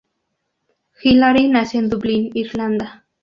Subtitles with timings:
[1.03, 3.05] Hilary nació en Dublín, Irlanda.